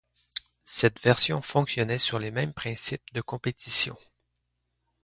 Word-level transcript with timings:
Cette 0.65 0.99
version 0.99 1.43
fonctionnait 1.43 1.99
sur 1.99 2.17
les 2.17 2.31
mêmes 2.31 2.53
principes 2.53 3.13
de 3.13 3.21
compétition. 3.21 3.95